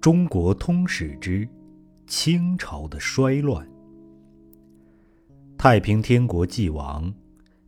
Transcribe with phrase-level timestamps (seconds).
[0.00, 1.46] 中国通史之
[2.06, 3.68] 清朝的衰乱。
[5.58, 7.12] 太平天国既亡，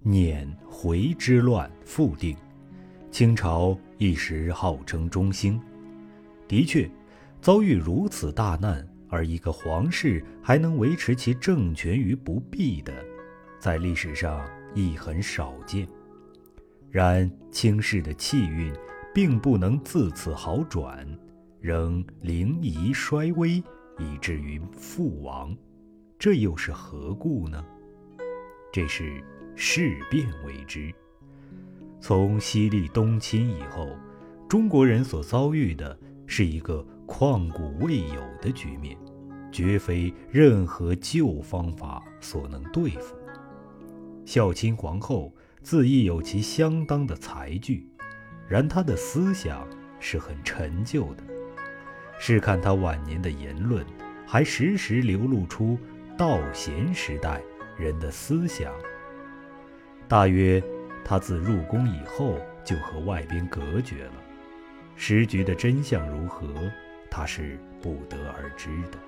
[0.00, 2.34] 捻回之乱复定，
[3.10, 5.60] 清朝一时号称中兴。
[6.48, 6.90] 的确，
[7.42, 12.94] 遭遇如此大难，而一个皇室还能维持其政权于不弊的，
[13.58, 14.42] 在历史上
[14.74, 15.86] 亦很少见。
[16.90, 18.72] 然清室的气运
[19.12, 21.06] 并不能自此好转。
[21.62, 23.62] 仍临夷衰微，
[23.96, 25.56] 以至于覆亡，
[26.18, 27.64] 这又是何故呢？
[28.72, 29.22] 这是
[29.54, 30.92] 事变为之。
[32.00, 33.96] 从西历东侵以后，
[34.48, 38.98] 中国人所遭遇的是一个旷古未有的局面，
[39.52, 43.14] 绝非任何旧方法所能对付。
[44.26, 47.88] 孝亲皇后自亦有其相当的才具，
[48.48, 49.64] 然她的思想
[50.00, 51.22] 是很陈旧的。
[52.24, 53.84] 试看他晚年的言论，
[54.24, 55.76] 还时时流露出
[56.16, 57.42] 道贤时代
[57.76, 58.72] 人的思想。
[60.06, 60.62] 大约
[61.04, 64.12] 他自入宫以后就和外边隔绝了，
[64.94, 66.46] 时局的真相如何，
[67.10, 68.98] 他是不得而知的。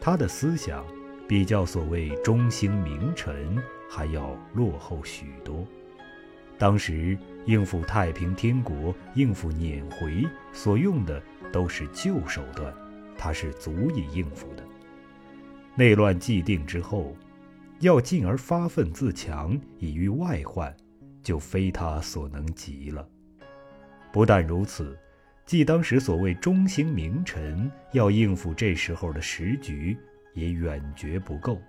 [0.00, 0.84] 他的思想
[1.28, 3.56] 比较所谓中兴名臣
[3.88, 5.64] 还要落后许多。
[6.62, 11.20] 当时应付太平天国、应付撵回所用的。
[11.50, 12.72] 都是旧手段，
[13.18, 14.64] 他是足以应付的。
[15.74, 17.14] 内乱既定之后，
[17.80, 20.74] 要进而发愤自强以御外患，
[21.20, 23.06] 就非他所能及了。
[24.10, 24.96] 不但如此，
[25.44, 29.98] 即当时所谓中兴名臣要应付这时候的时局，
[30.32, 31.60] 也远绝不够。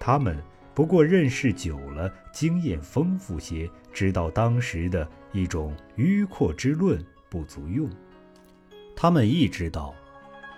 [0.00, 0.36] 他们
[0.74, 7.90] 不过认识久了，经验丰富些，知道当时的一种迂阔之论不足用。
[8.96, 9.94] 他们亦知道，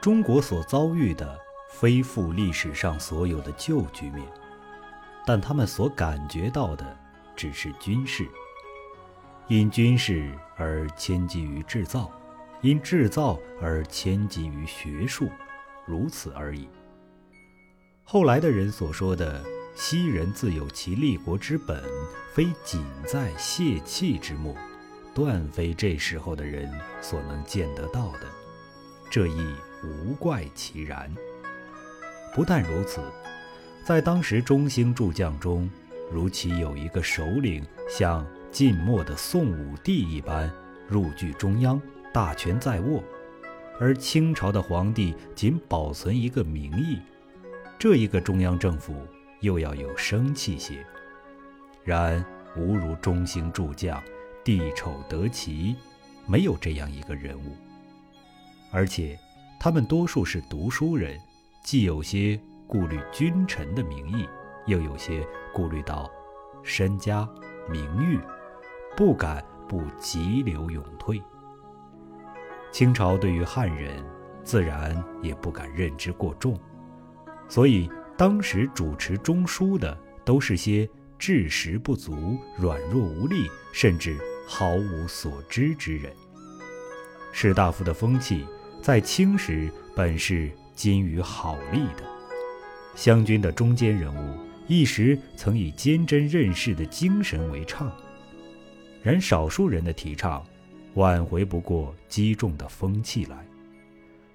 [0.00, 1.36] 中国所遭遇的
[1.68, 4.24] 非复历史上所有的旧局面，
[5.26, 6.96] 但他们所感觉到的
[7.34, 8.24] 只是军事。
[9.48, 12.10] 因军事而迁基于制造，
[12.62, 15.28] 因制造而迁基于学术，
[15.84, 16.68] 如此而已。
[18.04, 21.82] 后来的人所说的“昔人自有其立国之本，
[22.32, 24.54] 非仅在泄气之末”。
[25.14, 26.68] 断非这时候的人
[27.00, 28.26] 所能见得到的，
[29.08, 29.54] 这亦
[29.84, 31.08] 无怪其然。
[32.34, 33.00] 不但如此，
[33.84, 35.70] 在当时中兴诸将中，
[36.10, 40.50] 如其有一个首领像晋末的宋武帝一般
[40.88, 41.80] 入据中央，
[42.12, 43.00] 大权在握，
[43.78, 46.98] 而清朝的皇帝仅保存一个名义，
[47.78, 49.06] 这一个中央政府
[49.44, 50.84] 又要有生气些。
[51.84, 52.24] 然
[52.56, 54.02] 无如中兴诸将。
[54.42, 55.74] 地丑得其，
[56.26, 57.56] 没有这样一个人物。
[58.70, 59.18] 而且，
[59.58, 61.18] 他们多数是读书人，
[61.62, 64.28] 既有些顾虑君臣的名义，
[64.66, 66.10] 又有些顾虑到
[66.62, 67.26] 身家
[67.70, 68.20] 名誉，
[68.94, 71.22] 不敢不急流勇退。
[72.70, 74.04] 清朝对于汉人，
[74.42, 76.60] 自然也不敢认之过重，
[77.48, 80.88] 所以当时主持中枢的都是些
[81.18, 84.16] 智识不足、软弱无力，甚至。
[84.46, 86.12] 毫无所知之人。
[87.32, 88.44] 士大夫的风气
[88.82, 92.04] 在清时本是金于好利的，
[92.94, 94.38] 湘军的中间人物
[94.68, 97.90] 一时曾以坚贞任事的精神为倡，
[99.02, 100.44] 然少数人的提倡，
[100.92, 103.46] 挽回不过击中的风气来，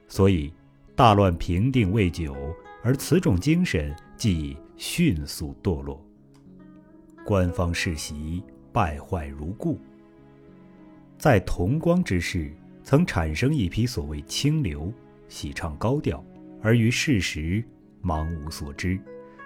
[0.08, 0.52] 所以
[0.96, 2.36] 大乱平定未久，
[2.82, 6.04] 而此种精神即迅速堕落，
[7.26, 8.42] 官方世袭
[8.72, 9.80] 败坏如故。
[11.18, 14.94] 在同光之世，曾产生一批所谓清流，
[15.28, 16.24] 喜唱高调，
[16.62, 17.62] 而于事实
[18.02, 18.98] 茫无所知，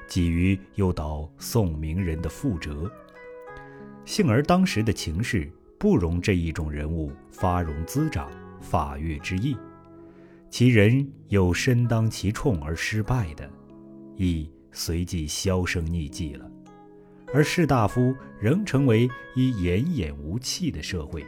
[0.07, 2.89] 急于诱导宋明人的覆辙。
[4.05, 8.29] 幸而当时的情势不容这一种人物发荣滋长、
[8.61, 9.57] 发跃之意，
[10.53, 13.49] 其人有身当其冲而失败的，
[14.17, 16.47] 亦随即销声匿迹了，
[17.33, 21.25] 而士大夫仍成为一奄奄无气的社会。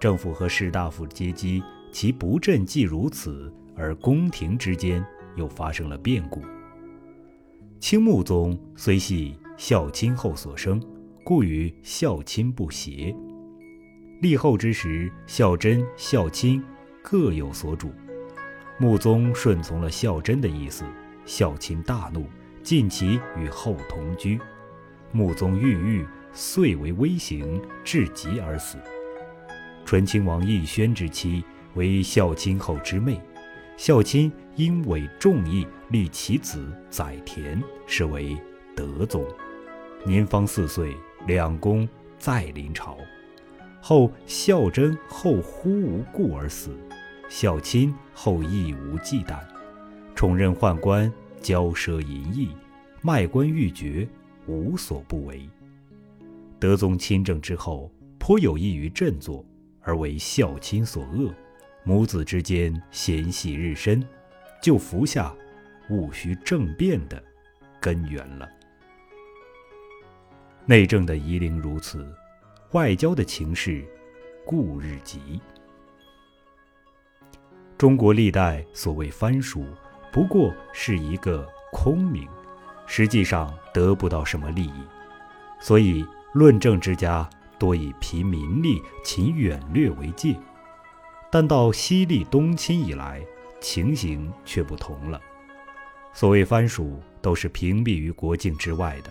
[0.00, 1.62] 政府和士大夫阶级，
[1.92, 5.04] 其不振既如此，而宫廷之间
[5.36, 6.40] 又发生了变故。
[7.78, 10.82] 清穆宗虽系孝亲后所生，
[11.22, 13.14] 故与孝亲不协。
[14.22, 16.64] 立后之时，孝贞、孝亲
[17.02, 17.92] 各有所主。
[18.76, 20.84] 穆宗顺从了孝贞的意思，
[21.24, 22.26] 孝亲大怒，
[22.62, 24.40] 禁其与后同居。
[25.12, 28.78] 穆宗郁郁，遂为微刑，至极而死。
[29.84, 31.44] 醇亲王奕轩之妻
[31.74, 33.20] 为孝亲后之妹。
[33.76, 38.36] 孝亲因委众议，立其子载田，是为
[38.74, 39.24] 德宗。
[40.04, 40.96] 年方四岁，
[41.26, 41.88] 两宫
[42.18, 42.98] 再临朝。
[43.80, 46.76] 后孝贞后忽无故而死，
[47.28, 49.40] 孝亲后亦无忌惮，
[50.14, 51.12] 宠任宦官，
[51.42, 52.54] 骄奢淫逸，
[53.02, 54.08] 卖官鬻爵，
[54.46, 55.48] 无所不为。
[56.60, 59.44] 德宗亲政之后，颇有益于振作，
[59.80, 61.34] 而为孝亲所恶。
[61.82, 64.02] 母子之间嫌隙日深，
[64.62, 65.34] 就服下
[65.90, 67.22] 戊戌政变的
[67.80, 68.48] 根源了。
[70.64, 72.10] 内政的夷陵如此，
[72.72, 73.84] 外交的情势
[74.46, 75.40] 故日急。
[77.84, 79.66] 中国历代所谓藩属，
[80.10, 82.26] 不过是一个空名，
[82.86, 84.82] 实际上得不到什么利益，
[85.60, 86.02] 所以
[86.32, 87.28] 论政之家
[87.58, 90.34] 多以疲民力、勤远略为戒。
[91.30, 93.22] 但到西历东侵以来，
[93.60, 95.20] 情形却不同了。
[96.14, 99.10] 所谓藩属，都是屏蔽于国境之外的。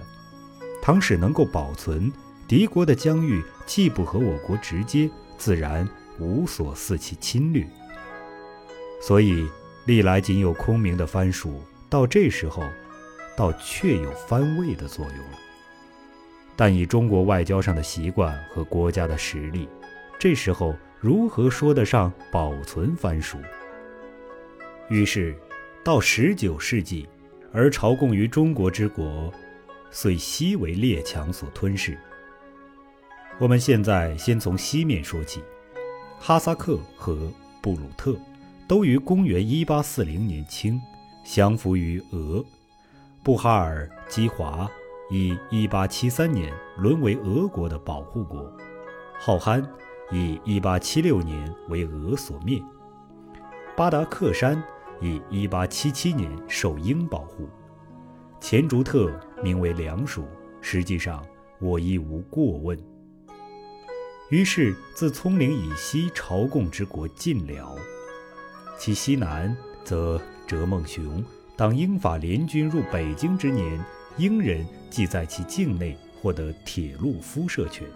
[0.81, 2.11] 唐使能够保存
[2.47, 5.87] 敌国的疆域，既不和我国直接，自然
[6.17, 7.63] 无所肆其侵略。
[9.05, 9.45] 所以
[9.85, 12.63] 历来仅有空名的藩属，到这时候，
[13.35, 15.38] 倒确有藩位的作用了。
[16.55, 19.67] 但以中国外交上的习惯和国家的实力，
[20.17, 20.73] 这时候。
[21.03, 23.38] 如何说得上保存藩属？
[24.88, 25.35] 于是，
[25.83, 27.09] 到十九世纪，
[27.51, 29.29] 而朝贡于中国之国，
[29.91, 31.97] 遂西为列强所吞噬。
[33.38, 35.44] 我们现在先从西面说起，
[36.21, 37.29] 哈萨克和
[37.61, 38.15] 布鲁特
[38.73, 40.81] 都于公元一八四零年清，
[41.23, 42.43] 降服于俄；
[43.21, 44.67] 布哈尔基华
[45.11, 48.41] 以一八七三年沦为俄国的保护国；
[49.19, 49.63] 浩罕。
[50.11, 52.59] 以1876年为俄所灭，
[53.77, 54.61] 巴达克山
[54.99, 57.47] 以1877年受英保护，
[58.39, 59.11] 前竹特
[59.43, 60.25] 名为良属，
[60.61, 61.23] 实际上
[61.59, 62.75] 我亦无过问。
[64.31, 67.75] 于是自葱岭以西朝贡之国尽辽，
[68.77, 71.23] 其西南则哲孟雄。
[71.55, 73.79] 当英法联军入北京之年，
[74.17, 77.87] 英人即在其境内获得铁路敷设权。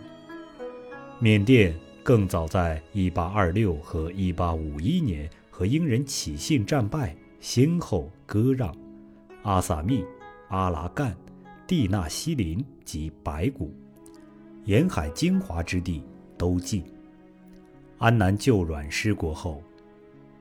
[1.19, 1.75] 缅甸。
[2.03, 8.73] 更早在1826和1851年，和英人起信战败，先后割让
[9.43, 10.05] 阿萨密、
[10.47, 11.13] 阿拉干、
[11.67, 13.75] 蒂纳西林及白骨，
[14.63, 16.01] 沿海精华之地
[16.37, 16.81] 都尽。
[17.97, 19.61] 安南旧阮失国后，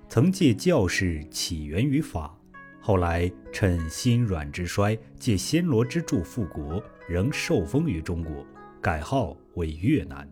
[0.08, 2.38] 曾借教士起源于法，
[2.81, 8.47] 后来趁新阮之衰，借暹罗之助复国，仍受封于中国，
[8.81, 10.29] 改号为越南。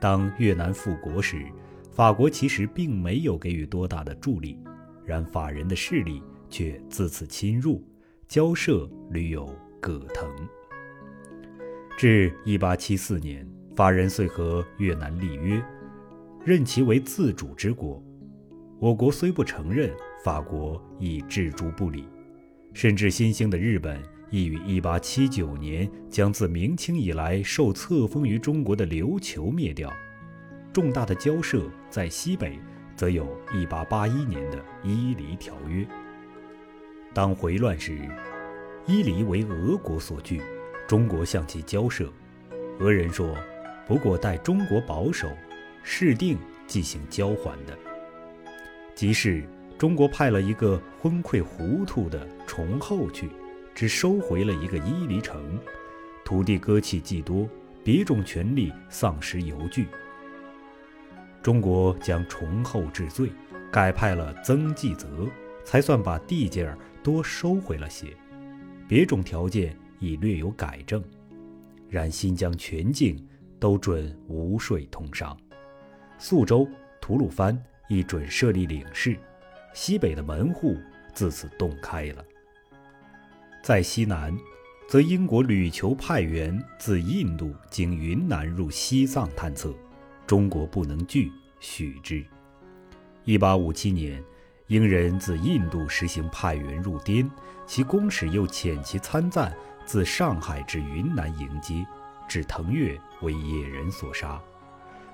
[0.00, 1.44] 当越南复国时，
[1.90, 4.58] 法国其实并没有给予多大的助力，
[5.04, 7.84] 然法人的势力却自此侵入，
[8.28, 10.30] 交涉屡有葛藤。
[11.98, 13.46] 至1874年，
[13.76, 15.62] 法人遂和越南立约，
[16.44, 18.02] 任其为自主之国。
[18.82, 19.94] 我国虽不承认，
[20.24, 22.08] 法国亦置诸不理，
[22.72, 24.02] 甚至新兴的日本。
[24.28, 29.92] 亦于1879年将自明清以来受册封于中国的琉球灭掉。
[30.72, 32.58] 重大的交涉在西北，
[32.96, 35.86] 则有1881年的伊犁条约。
[37.14, 37.96] 当回乱时，
[38.84, 40.42] 伊犁为俄国所据，
[40.88, 42.12] 中国向其交涉，
[42.80, 43.32] 俄人说
[43.86, 45.28] ：“不过待中国保守，
[45.84, 46.36] 事定
[46.66, 47.78] 即行交还的。”
[48.94, 49.44] 即是
[49.78, 53.28] 中国派了一个昏聩糊涂的崇厚去。
[53.74, 55.58] 只收回了一个伊犁城，
[56.26, 57.48] 土地割弃既多，
[57.82, 59.86] 别种权力丧失犹惧。
[61.42, 63.32] 中国将崇厚治罪，
[63.70, 65.26] 改派了曾纪泽，
[65.64, 68.14] 才算把地界儿多收回了些，
[68.86, 71.02] 别种条件已略有改正。
[71.88, 73.26] 然新疆全境
[73.58, 75.34] 都准无税通商，
[76.18, 76.68] 宿州、
[77.00, 77.58] 吐鲁番
[77.92, 79.18] 一准设立领事，
[79.74, 80.78] 西北的门户
[81.12, 82.24] 自此洞开了。
[83.62, 84.34] 在西南，
[84.88, 89.74] 则英国屡求派员自印度经云南入西藏探测，
[90.26, 91.30] 中国不能拒，
[91.60, 92.24] 许之。
[93.24, 94.24] 一八五七年，
[94.68, 97.30] 英人自印度实行派员入滇，
[97.66, 101.86] 其公使又遣其参赞自上海至云南迎接，
[102.26, 104.40] 指腾越为野人所杀，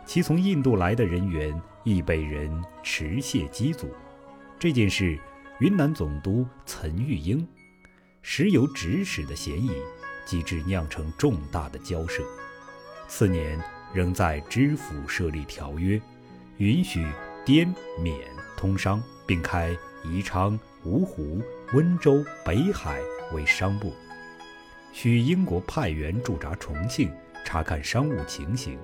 [0.06, 3.88] 其从印度来的人员亦被人持械击阻。
[4.58, 5.18] 这件事，
[5.60, 7.46] 云南总督岑玉英。
[8.20, 9.70] 时有指使的嫌疑，
[10.26, 12.22] 即致酿成重大的交涉。
[13.08, 13.58] 次年，
[13.94, 15.98] 仍在知府设立条约，
[16.58, 17.06] 允许
[17.46, 21.40] 滇缅通商，并开宜昌、芜湖、
[21.72, 23.00] 温州、北海
[23.32, 23.94] 为商埠。
[24.92, 27.10] 许英国派员驻扎重庆，
[27.44, 28.78] 查看商务情形。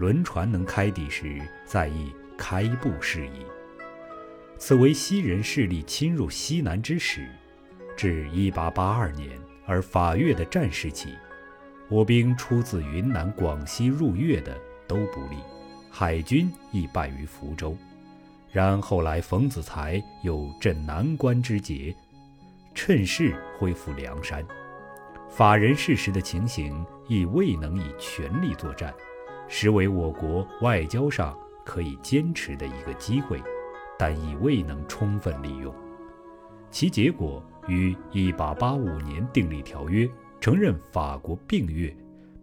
[0.00, 3.44] 轮船能开抵时，再议开埠事宜。
[4.56, 7.28] 此为西人势力侵入西南之时。
[7.98, 11.18] 至1882年，而法越的战事起，
[11.90, 14.56] 我兵出自云南、广西入越的
[14.88, 15.36] 都不利，
[15.90, 17.76] 海军亦败于福州。
[18.50, 21.94] 然后来冯子材有镇南关之捷，
[22.74, 24.42] 趁势恢复梁山。
[25.28, 28.94] 法人事时的情形亦未能以全力作战，
[29.50, 33.42] 实为我国外交上可以坚持的一个机会，
[33.98, 35.74] 但亦未能充分利用。
[36.70, 37.44] 其结果。
[37.68, 40.08] 于1885年订立条约，
[40.40, 41.94] 承认法国并越，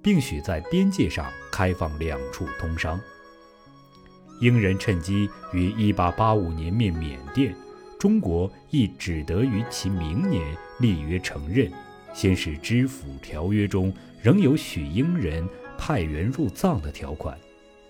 [0.01, 2.97] 并许在边界上开放两处通商。
[4.39, 7.53] 英人趁机于1885年灭缅甸，
[7.99, 11.69] 中国亦只得于其明年立约承认。
[12.13, 15.45] 先是知府条约中仍有许英人
[15.77, 17.37] 派员入藏的条款，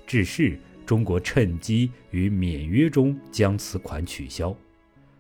[0.05, 4.55] 至是中国趁机于缅约中将此款取消。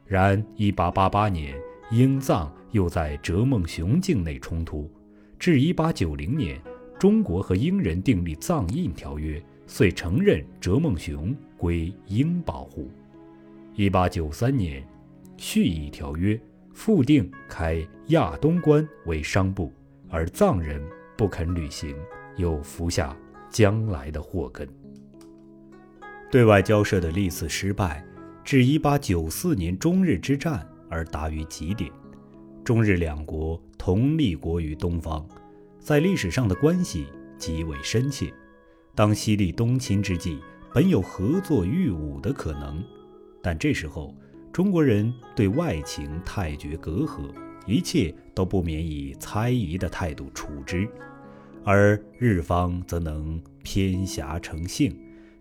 [0.05, 1.55] 然1888年。
[1.89, 4.91] 英藏又在哲孟雄境内冲突，
[5.39, 6.61] 至1890年，
[6.99, 12.91] 中国和英人订立藏印条约，遂承认哲孟雄归英保护。
[13.77, 14.85] 1893年，
[15.37, 16.37] 续议条约，
[16.73, 19.71] 复定开亚东关为商埠，
[20.09, 21.95] 而藏人不肯履行，
[22.37, 23.15] 又服下
[23.49, 24.67] 将来的祸根。
[26.31, 28.05] 对外交涉的历次失败，
[28.43, 30.67] 至1894年中日之战。
[30.89, 31.91] 而达于极点，
[32.63, 35.27] 中日两国同立国于东方，
[35.81, 38.33] 在历史上的关系极为深切。
[38.95, 40.39] 当西历东侵之际，
[40.73, 42.81] 本有合作御侮的可能，
[43.43, 44.15] 但这时候
[44.53, 47.33] 中国人对外情太觉隔阂，
[47.65, 50.87] 一切都不免以猜疑的态度处之，
[51.69, 54.97] 而日方则能偏狭成性，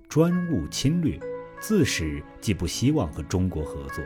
[0.08, 1.16] 专务侵略，
[1.60, 4.04] 自始既不希望和中国合作。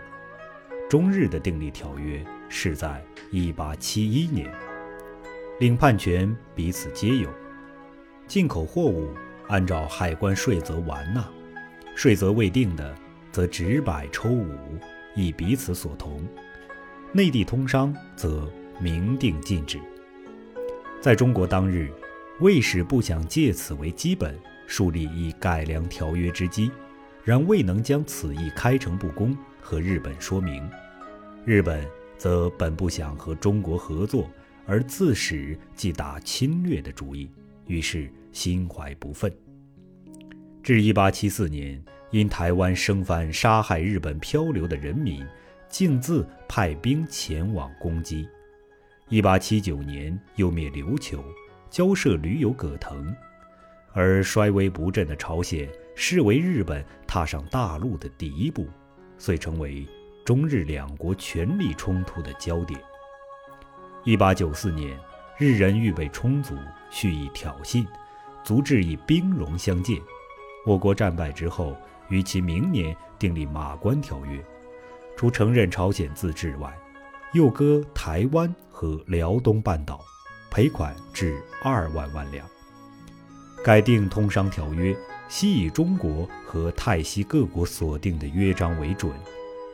[0.86, 4.52] 中日的订立条约是在1871年，
[5.60, 7.30] 领判权彼此皆有，
[8.26, 9.08] 进口货物
[9.48, 11.26] 按照海关税则完纳，
[11.96, 12.94] 税则未定的
[13.32, 14.54] 则直百抽五，
[15.16, 16.22] 以彼此所同。
[17.14, 18.46] 内地通商则
[18.78, 19.80] 明定禁止。
[21.00, 21.90] 在中国当日，
[22.40, 26.70] 魏使不想借此为基本树立以改良条约之基，
[27.22, 29.36] 然未能将此意开诚布公。
[29.62, 30.68] 和日本说明，
[31.44, 34.28] 日本则本不想和中国合作，
[34.66, 37.30] 而自始即打侵略的主意，
[37.66, 39.30] 于是心怀不忿。
[40.62, 45.24] 至1874年，因台湾生番杀害日本漂流的人民，
[45.68, 48.26] 径自派兵前往攻击。
[49.10, 51.22] 1879年又灭琉球，
[51.70, 53.14] 交涉屡有葛藤，
[53.92, 58.68] 而衰微不振的朝鲜视为日本踏上大陆的第一步。
[59.16, 59.86] 遂成为
[60.24, 62.80] 中日两国权力冲突的焦点。
[64.02, 64.98] 一八九四年，
[65.38, 66.56] 日人预备充足，
[66.90, 67.86] 蓄意挑衅，
[68.42, 70.00] 足智以兵戎相见。
[70.64, 71.76] 我国战败之后，
[72.08, 74.38] 于其明年订立《马关条约》，
[75.16, 76.74] 除承认朝鲜自治外，
[77.34, 80.00] 又割台湾和辽东半岛，
[80.50, 82.46] 赔款至二万万两。
[83.64, 84.96] 改定通商条约。
[85.28, 89.12] 悉以中国和泰西各国所定的约章为准，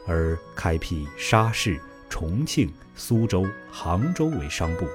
[0.07, 1.81] 而开辟沙市、
[2.11, 4.87] 重庆、苏州、杭州为商埠，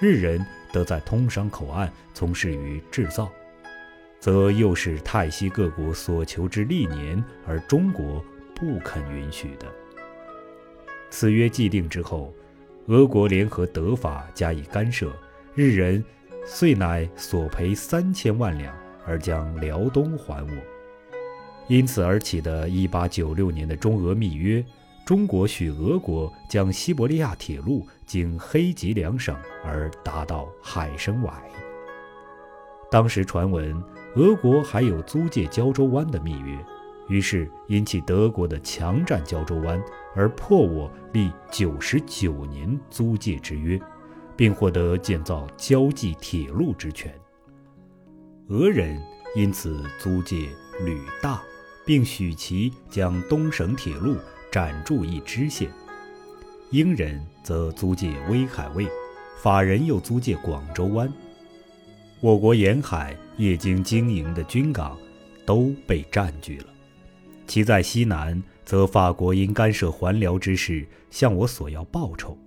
[0.00, 3.30] 日人得在通商口岸从事于制造，
[4.18, 8.20] 则又是泰西各国所求之历年，而中国
[8.56, 9.66] 不肯允许的。
[11.08, 12.34] 此约既定之后，
[12.86, 15.12] 俄国联合德法加以干涉，
[15.54, 16.04] 日人
[16.46, 18.74] 遂乃索赔三千万两。
[19.06, 20.50] 而将辽东还我，
[21.66, 24.64] 因此而起的1896年的中俄密约，
[25.04, 29.34] 中国许俄国将西伯利亚铁路经黑吉两省
[29.64, 31.32] 而达到海参崴。
[32.88, 33.82] 当时传闻
[34.14, 36.56] 俄国还有租借胶州湾的密约，
[37.10, 39.82] 于是引起德国的强占胶州湾，
[40.14, 43.78] 而迫我立九十九年租借之约，
[44.36, 47.12] 并获得建造胶济铁路之权。
[48.46, 48.96] 俄人
[49.34, 50.48] 因此租借
[50.84, 51.42] 吕大，
[51.84, 54.16] 并许其将东省铁路
[54.52, 55.68] 展筑一支线；
[56.70, 58.86] 英人则租借威海卫，
[59.42, 61.12] 法人又租借广州湾。
[62.20, 64.96] 我国沿海业经经营的军港
[65.44, 66.66] 都被占据了。
[67.50, 72.38] 其在西南，则法国因干涉还辽之事，向我索要报酬。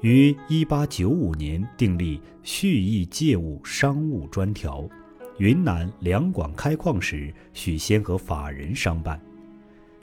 [0.00, 4.88] 于一八九五年订立蓄意借物商务专条，
[5.38, 9.20] 云南、两广开矿时，须先和法人商办。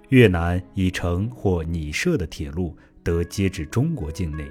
[0.08, 2.74] 越南已成或拟设的铁路，
[3.04, 4.50] 得接至中国境内，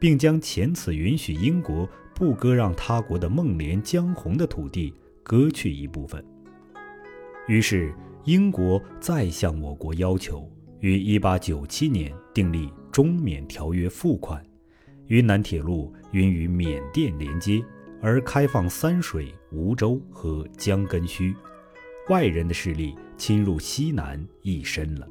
[0.00, 6.24] 并将前此允许英国不割让他国的孟连、江洪的土地割去一部分。
[7.46, 7.92] 于是。
[8.28, 10.46] 英国再向我国要求，
[10.80, 14.44] 于1897年订立中缅条约付款，
[15.06, 17.64] 云南铁路允与缅甸连接，
[18.02, 21.34] 而开放三水、梧州和江根须，
[22.10, 25.08] 外人的势力侵入西南亦深了。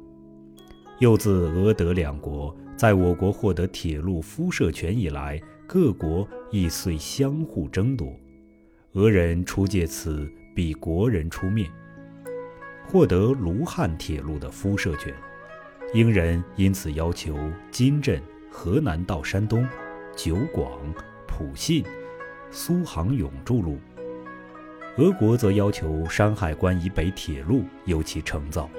[1.00, 8.14] 又自俄德两国在我国获得铁路敷设权以来，各国亦遂相互争夺，
[8.92, 11.68] 俄人出借此，比国人出面。
[12.90, 15.12] 获得卢汉铁路的敷设权，
[15.92, 17.38] 英人因此要求
[17.70, 18.18] 金镇
[18.50, 19.68] 河南到山东、
[20.16, 20.80] 九广、
[21.26, 21.84] 普信、
[22.50, 23.76] 苏杭永筑路；
[24.96, 28.70] 俄国则要求山海关以北铁路由其承造。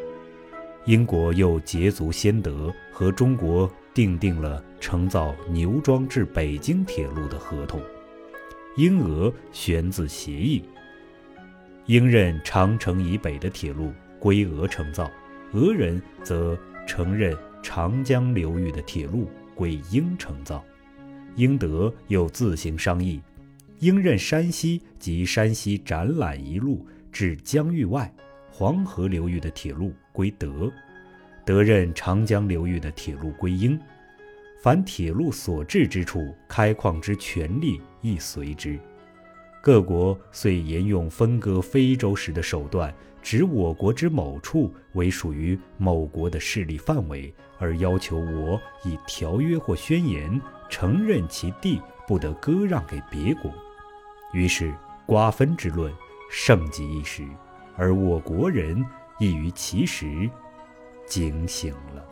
[0.85, 7.79] 英国又捷足先得，和中国订定了承造牛庄至北京铁路的合同。
[8.75, 10.63] 英俄宣自协议。
[11.89, 15.09] 英任长城以北的铁路归俄承造，
[15.53, 16.55] 俄人则
[16.85, 20.63] 承认长江流域的铁路归英承造。
[21.35, 23.19] 英德又自行商议，
[23.79, 28.13] 英任山西及山西展览一路至江域外
[28.51, 30.71] 黄河流域的铁路归德，
[31.43, 33.79] 德任长江流域的铁路归英。
[34.61, 38.79] 凡铁路所至之处，开矿之权利亦随之。
[39.61, 53.51] 各国遂沿用分割非洲时的手段，指我国之某处为属于某国的势力范围，而要求我以条约或宣言承认其地不得割让给别国。
[54.31, 54.73] 于是
[55.05, 55.93] 瓜分之论
[56.31, 57.27] 盛极一时，
[57.75, 58.83] 而我国人
[59.19, 60.29] 亦于其时
[61.05, 62.08] 惊醒了。